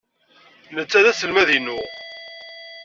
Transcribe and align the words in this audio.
Netta 0.75 0.99
d 1.03 1.05
aselmad-inu. 1.11 1.79